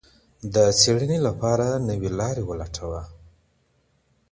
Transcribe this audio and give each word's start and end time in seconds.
د 0.53 0.55
څېړنې 0.79 1.19
لپاره 1.27 1.67
نوي 1.89 2.09
لاري 2.19 2.43
ولټوه. 2.45 3.01